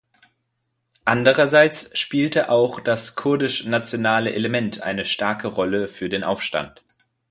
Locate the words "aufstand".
6.23-6.81